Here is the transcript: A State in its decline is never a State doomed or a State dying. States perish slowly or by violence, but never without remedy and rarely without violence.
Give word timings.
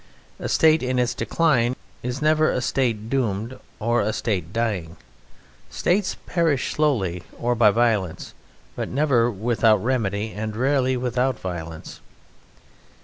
A 0.39 0.49
State 0.49 0.81
in 0.81 0.97
its 0.97 1.13
decline 1.13 1.75
is 2.01 2.23
never 2.23 2.49
a 2.49 2.59
State 2.59 3.07
doomed 3.07 3.59
or 3.79 4.01
a 4.01 4.13
State 4.13 4.51
dying. 4.51 4.97
States 5.69 6.17
perish 6.25 6.73
slowly 6.73 7.21
or 7.37 7.53
by 7.53 7.69
violence, 7.69 8.33
but 8.75 8.89
never 8.89 9.29
without 9.29 9.77
remedy 9.83 10.31
and 10.31 10.55
rarely 10.55 10.97
without 10.97 11.39
violence. 11.39 11.99